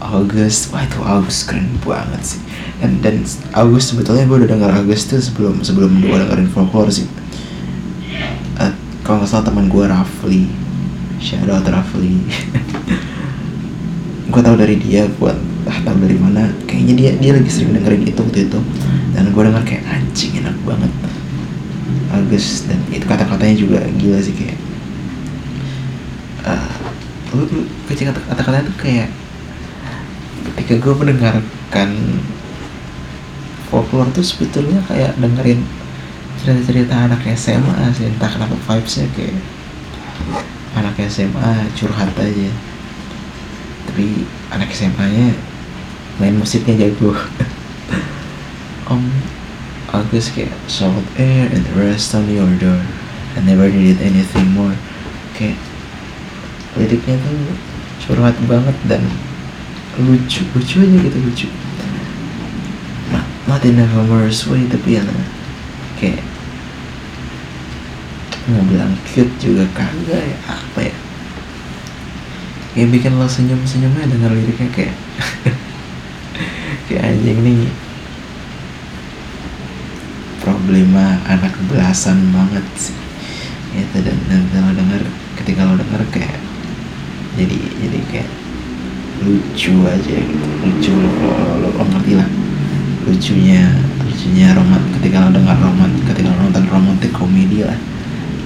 August. 0.00 0.72
Wah 0.72 0.84
itu 0.84 1.00
August 1.04 1.48
keren 1.48 1.68
banget 1.84 2.36
sih. 2.36 2.40
Dan 2.80 3.04
dan 3.04 3.20
August 3.52 3.92
sebetulnya 3.92 4.24
gue 4.24 4.36
udah 4.44 4.48
denger 4.48 4.70
August 4.72 5.12
tuh 5.12 5.20
sebelum 5.20 5.60
sebelum 5.60 6.00
gue 6.00 6.16
dengerin 6.16 6.48
folklore 6.48 6.88
sih. 6.88 7.04
Uh, 8.56 8.72
kalau 9.04 9.20
nggak 9.20 9.28
salah 9.28 9.44
teman 9.44 9.68
gue 9.68 9.84
Rafli. 9.84 10.48
Out 11.20 11.68
Rafli. 11.68 12.16
Gue 14.30 14.46
tau 14.46 14.54
dari 14.54 14.78
dia 14.78 15.10
gue 15.10 15.34
ah 15.66 15.78
tau 15.84 15.96
dari 15.98 16.16
mana? 16.16 16.48
Kayaknya 16.64 16.94
dia 16.96 17.10
dia 17.18 17.32
lagi 17.36 17.50
sering 17.50 17.76
dengerin 17.76 18.06
itu 18.06 18.20
waktu 18.20 18.48
itu. 18.48 18.60
Dan 19.12 19.34
gue 19.34 19.42
denger 19.42 19.62
kayak 19.66 19.84
anjing 19.90 20.32
enak 20.40 20.56
banget. 20.64 20.92
August 22.10 22.66
dan 22.66 22.80
itu 22.90 23.06
kata-katanya 23.06 23.54
juga 23.54 23.78
gila 23.94 24.18
sih 24.18 24.34
kayak 24.34 24.58
uh, 26.42 26.70
lu, 27.38 27.46
lu 27.46 27.60
kata-katanya 27.86 28.66
tuh 28.66 28.76
kayak 28.82 29.08
ketika 30.50 30.74
gue 30.82 30.94
mendengarkan 30.98 31.90
folklore 33.70 34.10
tuh 34.10 34.26
sebetulnya 34.26 34.82
kayak 34.90 35.14
dengerin 35.22 35.62
cerita-cerita 36.42 36.94
anak 37.06 37.22
SMA 37.38 37.94
sih 37.94 38.10
entah 38.10 38.26
kenapa 38.26 38.58
vibesnya 38.58 39.06
kayak 39.14 39.38
anak 40.74 40.96
SMA 41.06 41.52
curhat 41.78 42.10
aja. 42.18 42.50
Tapi 43.90 44.24
anak 44.54 44.70
SMA 44.70 45.04
nya 45.10 45.28
main 46.20 46.36
musiknya 46.36 46.76
jago 46.76 47.16
om 48.92 49.00
Agus 49.90 50.30
kayak 50.30 50.54
salt 50.70 51.02
air 51.18 51.50
and 51.50 51.66
the 51.66 51.74
rest 51.74 52.14
on 52.14 52.22
your 52.30 52.46
door 52.62 52.78
I 53.34 53.42
never 53.42 53.70
needed 53.70 54.02
anything 54.02 54.54
more. 54.54 54.74
Kayak 55.38 55.58
liriknya 56.74 57.18
tuh 57.22 57.58
curhat 58.02 58.34
banget 58.50 58.76
dan 58.90 59.02
lucu 59.98 60.42
lucu 60.54 60.82
aja 60.82 60.98
gitu 60.98 61.18
lucu. 61.18 61.48
Not 63.46 63.66
in 63.66 63.82
a 63.82 63.86
humorous 63.86 64.46
way 64.46 64.66
tapi 64.66 64.98
ya 64.98 65.02
kayak 65.98 66.22
mau 68.50 68.66
bilang 68.66 68.94
cute 69.06 69.30
juga 69.38 69.66
kagak 69.74 70.22
ya 70.22 70.38
apa 70.50 70.90
ya? 70.90 70.94
Kayak 72.74 72.88
bikin 72.94 73.18
lo 73.18 73.26
senyum 73.26 73.62
senyumnya 73.66 74.10
denger 74.10 74.30
liriknya 74.34 74.70
kayak 74.70 74.94
kayak 76.90 77.06
anjing 77.06 77.38
nih. 77.46 77.70
Problema 80.42 81.22
anak 81.30 81.54
belasan 81.70 82.18
banget 82.34 82.66
sih. 82.74 82.98
Itu 83.78 84.02
dan, 84.02 84.18
dan 84.26 84.42
kalau 84.50 84.74
denger 84.74 85.02
ketika 85.38 85.62
lo 85.62 85.78
denger 85.78 86.02
kayak 86.10 86.42
jadi 87.38 87.58
jadi 87.78 88.00
kayak 88.10 88.30
lucu 89.22 89.74
aja 89.86 90.16
gitu. 90.18 90.46
Lucu 90.66 90.92
lo, 90.98 91.10
lo, 91.14 91.34
lo, 91.62 91.68
lo 91.78 91.84
ngerti 91.94 92.18
lah. 92.18 92.28
Lucunya 93.06 93.70
lucunya 94.02 94.50
roman 94.58 94.82
ketika 94.98 95.16
lo 95.22 95.30
dengar 95.30 95.56
roman 95.62 95.94
ketika 96.10 96.34
lo 96.34 96.42
nonton 96.42 96.66
romantic 96.66 97.14
komedi 97.14 97.62
lah. 97.62 97.78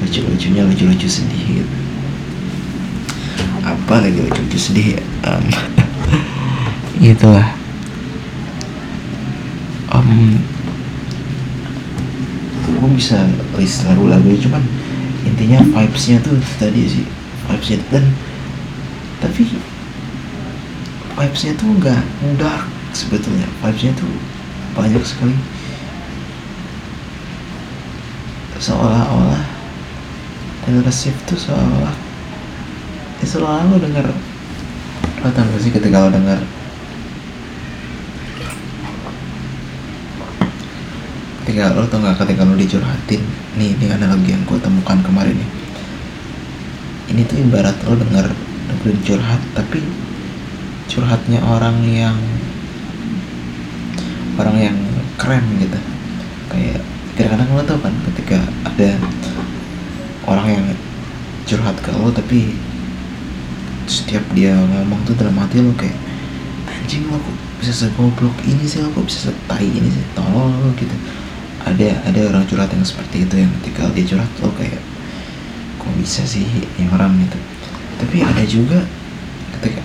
Lucu 0.05 0.21
lucunya 0.29 0.69
lucu 0.69 0.85
lucu 0.85 1.09
sedih 1.09 1.65
gitu. 1.65 1.77
Apa 3.65 4.05
lagi 4.05 4.21
lucu 4.21 4.37
lucu 4.45 4.59
sedih 4.61 5.01
ya? 5.01 5.03
Um, 5.25 5.45
itulah 7.17 7.64
um, 10.15 10.39
gue 12.79 12.91
bisa 12.95 13.27
list 13.59 13.83
lagu-lagu 13.83 14.31
cuman 14.39 14.63
intinya 15.27 15.61
vibesnya 15.75 16.23
tuh 16.23 16.39
tadi 16.63 16.87
sih. 16.87 17.07
Vibesnya 17.51 17.83
dan 17.91 18.05
tapi 19.19 19.51
vibesnya 21.19 21.53
tuh 21.59 21.69
nggak 21.83 22.03
dark 22.39 22.71
sebetulnya. 22.95 23.51
Vibesnya 23.59 23.93
tuh 23.99 24.11
banyak 24.79 25.03
sekali. 25.03 25.35
Seolah-olah 28.55 29.45
Taylor 30.65 30.89
Swift 30.89 31.21
tuh 31.29 31.37
seolah 31.37 31.93
ya 33.21 33.27
selalu 33.29 33.77
dengar 33.85 34.09
lo 35.25 35.29
tau 35.33 35.45
gak 35.45 35.61
sih 35.61 35.73
ketika 35.73 35.97
lo 36.05 36.09
dengar 36.09 36.41
ketika 41.45 41.77
lo 41.77 41.85
tau 41.85 42.01
gak 42.01 42.25
ketika 42.25 42.41
lo 42.41 42.57
dicurhatin? 42.57 43.21
Nih 43.61 43.77
ini 43.77 43.93
analogi 43.93 44.33
yang 44.33 44.41
gue 44.49 44.57
temukan 44.57 44.97
kemarin 45.05 45.37
nih. 45.37 45.51
Ini 47.13 47.21
tuh 47.29 47.37
ibarat 47.45 47.77
lo 47.85 48.01
denger 48.01 48.33
dengerin 48.65 48.99
curhat 49.05 49.43
tapi 49.53 49.85
curhatnya 50.89 51.45
orang 51.45 51.85
yang 51.85 52.17
orang 54.41 54.57
yang 54.57 54.79
keren 55.21 55.45
gitu. 55.61 55.77
Kayak 56.49 56.81
kadang-kadang 57.13 57.49
lo 57.53 57.63
tau 57.69 57.79
kan 57.85 57.93
ketika 58.09 58.41
ada 58.65 58.97
orang 60.25 60.49
yang 60.49 60.67
curhat 61.45 61.77
ke 61.85 61.93
lo 61.93 62.09
tapi 62.09 62.57
setiap 63.85 64.25
dia 64.33 64.57
ngomong 64.57 65.05
tuh 65.05 65.13
dalam 65.13 65.37
hati 65.37 65.61
lo 65.61 65.77
kayak 65.77 65.93
anjing 66.73 67.05
lo 67.13 67.21
kok 67.21 67.37
bisa 67.61 67.85
segoblok 67.85 68.33
ini 68.49 68.65
sih? 68.65 68.81
Lo 68.81 68.89
kok 68.97 69.05
bisa 69.05 69.29
setai 69.29 69.69
ini 69.69 69.93
sih? 69.93 70.05
Tolol 70.17 70.57
lo 70.57 70.73
gitu 70.81 70.97
ada 71.65 71.89
ada 72.05 72.21
orang 72.29 72.45
curhat 72.45 72.69
yang 72.73 72.85
seperti 72.85 73.25
itu 73.25 73.41
yang 73.41 73.51
ketika 73.61 73.89
dia 73.97 74.05
curhat 74.05 74.31
lo 74.45 74.53
kayak 74.53 74.81
kok 75.81 75.93
bisa 75.97 76.23
sih 76.29 76.45
ini 76.45 76.89
orang 76.93 77.17
gitu? 77.25 77.39
Tapi 78.01 78.17
ada 78.21 78.43
juga 78.45 78.85
ketika 79.59 79.81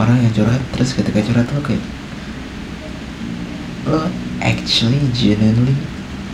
orang 0.00 0.24
yang 0.24 0.32
curhat 0.32 0.62
terus 0.72 0.96
ketika 0.96 1.20
curhat 1.20 1.48
lo 1.52 1.60
kayak 1.60 1.84
lo 3.84 4.08
actually 4.40 4.98
genuinely 5.12 5.76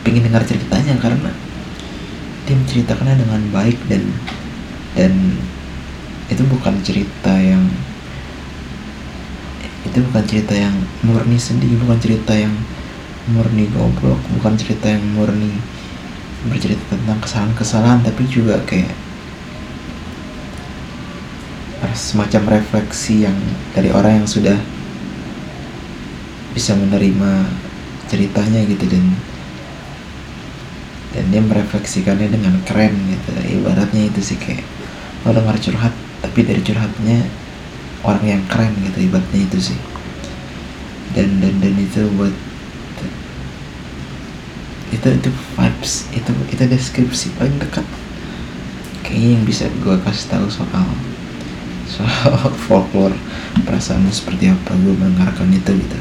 pengen 0.07 0.31
dengar 0.31 0.47
ceritanya 0.47 0.95
karena 1.03 1.31
dia 2.47 2.55
menceritakannya 2.57 3.17
dengan 3.21 3.43
baik 3.53 3.77
dan 3.93 4.03
dan 4.97 5.13
itu 6.29 6.43
bukan 6.49 6.75
cerita 6.81 7.35
yang 7.37 7.65
itu 9.85 9.99
bukan 10.13 10.25
cerita 10.29 10.55
yang 10.57 10.75
murni 11.05 11.41
sedih 11.41 11.77
bukan 11.81 11.99
cerita 12.01 12.33
yang 12.37 12.53
murni 13.33 13.69
goblok 13.73 14.21
bukan 14.39 14.55
cerita 14.57 14.89
yang 14.89 15.05
murni 15.13 15.53
bercerita 16.49 16.95
tentang 16.95 17.19
kesalahan-kesalahan 17.21 18.01
tapi 18.07 18.23
juga 18.31 18.57
kayak 18.65 18.95
semacam 21.99 22.59
refleksi 22.59 23.27
yang 23.27 23.35
dari 23.75 23.91
orang 23.91 24.23
yang 24.23 24.29
sudah 24.29 24.55
bisa 26.55 26.75
menerima 26.79 27.47
ceritanya 28.07 28.63
gitu 28.67 28.87
dan 28.87 29.05
dan 31.15 31.25
dia 31.35 31.43
merefleksikannya 31.43 32.29
dengan 32.31 32.55
keren 32.63 32.95
gitu. 33.11 33.31
Ibaratnya 33.59 34.11
itu 34.11 34.21
sih 34.23 34.39
kayak 34.39 34.63
lo 35.27 35.35
dengar 35.35 35.59
curhat 35.59 35.95
tapi 36.23 36.47
dari 36.47 36.63
curhatnya 36.63 37.27
orang 38.07 38.25
yang 38.39 38.43
keren 38.47 38.75
gitu 38.87 39.11
ibaratnya 39.11 39.41
itu 39.43 39.75
sih. 39.75 39.79
Dan 41.19 41.43
dan 41.43 41.59
dan 41.59 41.75
itu 41.79 42.07
buat 42.15 42.35
itu 44.99 45.15
itu 45.15 45.31
vibes 45.55 46.11
itu 46.11 46.31
itu 46.51 46.63
deskripsi 46.67 47.31
paling 47.39 47.55
dekat. 47.63 47.87
Kayaknya 49.07 49.29
yang 49.39 49.45
bisa 49.47 49.71
gue 49.79 49.95
kasih 50.03 50.27
tahu 50.27 50.47
soal 50.51 50.87
soal 51.87 52.51
folklore 52.67 53.15
perasaan 53.63 54.11
seperti 54.11 54.51
apa 54.51 54.75
gue 54.75 54.95
mendengarkan 54.99 55.55
itu 55.55 55.71
gitu. 55.71 55.99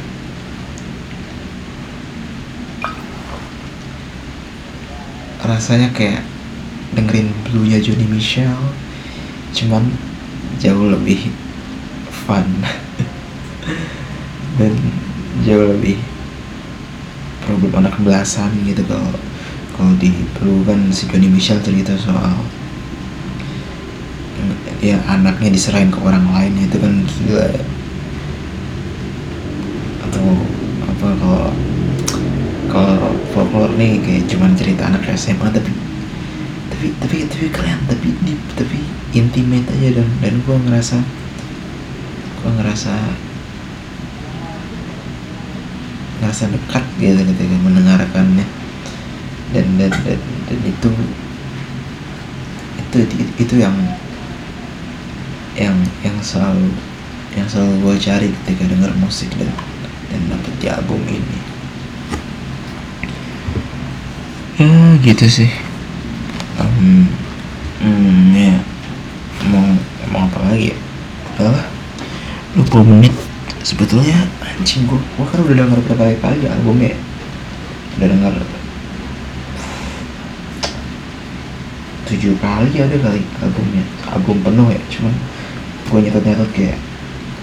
Rasanya 5.45 5.93
kayak 5.93 6.25
dengerin 6.97 7.29
Blue-nya 7.47 7.79
Johnny 7.79 8.09
Michel 8.09 8.57
cuman 9.53 9.93
jauh 10.57 10.89
lebih 10.89 11.29
fun. 12.25 12.43
Dan 14.57 14.73
jauh 15.45 15.77
lebih 15.77 16.16
problem 17.57 17.81
anak 17.81 17.97
belasan 18.05 18.53
gitu 18.61 18.85
kalau 18.85 19.09
kalau 19.73 19.93
di 19.97 20.13
Perlu 20.37 20.61
kan 20.61 20.93
si 20.93 21.09
Johnny 21.09 21.25
Michel 21.25 21.57
cerita 21.65 21.97
soal 21.97 22.37
ya 24.77 25.01
anaknya 25.09 25.49
diserahin 25.49 25.89
ke 25.89 25.97
orang 25.97 26.29
lain 26.29 26.53
itu 26.61 26.77
kan 26.77 26.93
gila 27.01 27.45
ya. 27.49 27.63
atau 30.05 30.25
apa 30.85 31.07
kalau 31.17 31.45
kalau 32.69 33.09
folklore 33.33 33.73
nih 33.73 33.97
kayak 34.05 34.29
cuman 34.29 34.53
cerita 34.53 34.85
anak 34.85 35.01
SMA 35.17 35.49
tapi 35.49 35.73
tapi 36.69 36.87
tapi 37.01 37.17
tapi 37.25 37.45
keren 37.49 37.79
tapi 37.89 38.13
tapi 38.53 38.79
intimate 39.17 39.65
aja 39.65 39.97
dan 39.97 40.07
dan 40.21 40.33
gue 40.45 40.57
ngerasa 40.69 40.97
gue 42.37 42.51
ngerasa 42.61 42.93
ngerasa 46.19 46.49
dekat 46.49 46.83
gitu 46.97 47.21
ketika 47.21 47.55
mendengarkannya. 47.61 48.45
Dan 49.55 49.67
dan 49.79 49.91
dan, 50.03 50.19
dan 50.19 50.59
itu 50.67 50.89
itu 52.77 52.97
itu 53.39 53.55
yang 53.59 53.75
yang 55.57 55.75
yang 56.05 56.17
selalu 56.21 56.69
yang 57.33 57.47
selalu 57.49 57.73
gue 57.81 57.95
cari 58.01 58.27
ketika 58.41 58.65
denger 58.69 58.91
musik 58.97 59.29
dan 59.37 59.49
dan 60.09 60.21
dapet 60.29 60.53
di 60.61 60.67
album 60.69 61.01
ini. 61.09 61.39
Ya 64.57 64.73
gitu 65.05 65.25
sih. 65.29 65.51
Um, 66.57 67.05
hmm, 67.81 68.33
ya. 68.33 68.57
Mau 69.53 69.77
mau 70.09 70.25
apa 70.25 70.49
lagi 70.49 70.73
ya? 70.73 70.77
Udahlah 71.37 71.65
20 72.57 72.89
menit 72.89 73.13
sebetulnya 73.67 74.15
anjing 74.39 74.87
gue 74.87 74.95
gue 74.95 75.25
kan 75.27 75.43
udah 75.43 75.55
denger 75.59 75.79
berkali-kali 75.83 76.47
albumnya. 76.47 76.95
Udah 77.99 78.07
denger 78.07 78.33
tujuh 82.07 82.39
kali 82.39 82.71
ada 82.79 82.95
kali 82.95 83.21
albumnya. 83.43 83.83
Album 84.07 84.39
penuh 84.39 84.71
ya 84.71 84.79
cuman 84.87 85.11
gue 85.91 85.99
nyatet-nyatet 86.07 86.49
kayak 86.55 86.79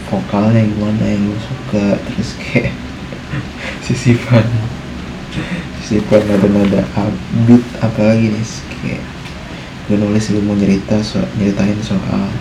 vokalnya 0.08 0.64
gimana 0.64 1.04
yang 1.04 1.28
gue 1.28 1.40
suka 1.44 1.86
terus 2.08 2.30
kayak 2.40 2.72
sisipan 3.84 4.48
sisipan 5.84 6.24
nada-nada 6.24 6.88
upbeat 6.96 7.64
apalagi 7.84 8.32
nih 8.32 8.48
kayak 8.80 9.02
gue 9.88 9.96
nulis 10.00 10.24
gue 10.32 10.40
mau 10.40 10.56
cerita 10.56 10.96
soal 11.04 11.28
nyeritain 11.36 11.76
soal 11.84 12.32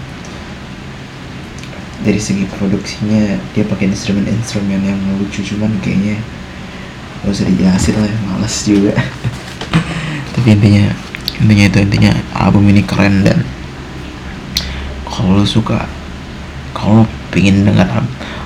dari 2.04 2.20
segi 2.20 2.44
produksinya 2.46 3.39
dia 3.56 3.63
pakai 3.63 3.88
instrumen-instrumen 3.89 4.80
yang 4.84 5.00
lucu 5.18 5.39
cuman 5.42 5.72
kayaknya 5.80 6.20
gak 7.24 7.32
usah 7.32 7.48
dijelasin 7.48 7.96
lah 7.96 8.13
males 8.28 8.56
juga. 8.68 8.94
Tapi 10.36 10.48
intinya 10.60 10.92
intinya 11.39 11.66
itu 11.72 11.80
intinya 11.82 12.12
album 12.36 12.68
ini 12.70 12.84
keren 12.84 13.24
dan 13.24 13.42
kalau 15.08 15.39
lo 15.39 15.46
suka 15.48 15.88
kalau 16.76 17.04
lo 17.04 17.06
pengen 17.32 17.66
dengar 17.66 17.89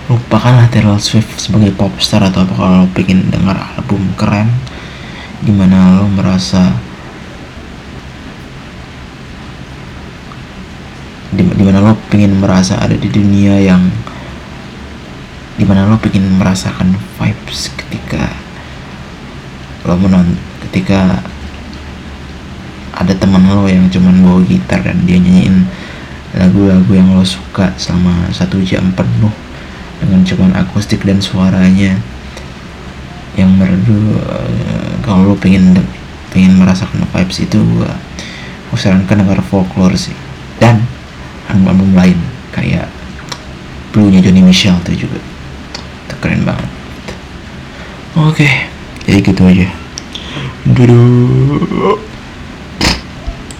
lupakanlah 0.08 0.72
Taylor 0.72 1.02
Swift 1.02 1.36
sebagai 1.36 1.76
popstar 1.76 2.24
atau 2.24 2.48
apa 2.48 2.54
kalau 2.56 2.76
lo 2.86 2.88
pengen 2.96 3.28
dengar 3.28 3.60
album 3.76 4.08
keren 4.16 4.48
di 5.44 5.52
mana 5.52 6.00
lo 6.00 6.08
merasa 6.08 6.87
di 11.68 11.76
mana 11.76 11.84
lo 11.84 12.00
pengen 12.08 12.40
merasa 12.40 12.80
ada 12.80 12.96
di 12.96 13.12
dunia 13.12 13.60
yang 13.60 13.92
di 15.60 15.68
mana 15.68 15.84
lo 15.84 16.00
pengen 16.00 16.40
merasakan 16.40 16.96
vibes 17.20 17.76
ketika 17.76 18.32
lo 19.84 20.00
menonton 20.00 20.40
ketika 20.64 21.20
ada 22.96 23.12
teman 23.20 23.44
lo 23.52 23.68
yang 23.68 23.92
cuman 23.92 24.16
bawa 24.24 24.40
gitar 24.48 24.80
dan 24.80 25.04
dia 25.04 25.20
nyanyiin 25.20 25.68
lagu-lagu 26.40 26.88
yang 26.96 27.12
lo 27.12 27.28
suka 27.28 27.76
selama 27.76 28.32
satu 28.32 28.64
jam 28.64 28.88
penuh 28.96 29.36
dengan 30.00 30.24
cuman 30.24 30.56
akustik 30.56 31.04
dan 31.04 31.20
suaranya 31.20 32.00
yang 33.36 33.52
merdu 33.60 34.16
eh, 34.24 34.96
kalau 35.04 35.30
lo 35.30 35.36
pengen 35.36 35.76
pengen 36.32 36.56
merasakan 36.64 37.04
vibes 37.12 37.44
itu 37.44 37.60
gue 37.60 37.92
sarankan 38.78 39.26
denger 39.26 39.42
folklore 39.44 39.98
sih. 40.00 40.16
Dan 40.62 40.97
album-album 41.52 41.92
lain. 41.96 42.20
Kayak 42.54 42.90
Blue-nya 43.94 44.24
Johnny 44.24 44.42
Michel 44.42 44.78
tuh 44.84 44.96
juga. 44.96 45.20
Itu 46.08 46.16
keren 46.22 46.46
banget. 46.48 46.70
Oke. 48.18 48.50
Jadi 49.08 49.20
gitu 49.24 49.44
aja. 49.46 49.68
Dadah 50.68 52.07